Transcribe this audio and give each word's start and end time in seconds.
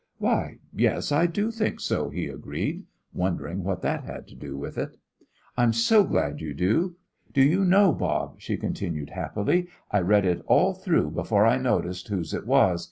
"Why, 0.17 0.57
yes, 0.73 1.11
I 1.11 1.27
do 1.27 1.51
think 1.51 1.79
so," 1.79 2.09
he 2.09 2.25
agreed, 2.25 2.85
wondering 3.13 3.63
what 3.63 3.83
that 3.83 4.03
had 4.03 4.27
to 4.29 4.35
do 4.35 4.57
with 4.57 4.75
it. 4.79 4.97
"I'm 5.55 5.73
so 5.73 6.03
glad 6.03 6.41
you 6.41 6.55
do. 6.55 6.95
Do 7.31 7.43
you 7.43 7.63
know, 7.63 7.93
Bob," 7.93 8.37
she 8.41 8.57
continued, 8.57 9.11
happily, 9.11 9.67
"I 9.91 9.99
read 9.99 10.25
it 10.25 10.41
all 10.47 10.73
through 10.73 11.11
before 11.11 11.45
I 11.45 11.57
noticed 11.59 12.07
whose 12.07 12.33
it 12.33 12.47
was. 12.47 12.79